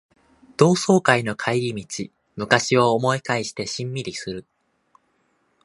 [0.57, 4.45] 同窓会の帰り道、昔を思い返してしんみりする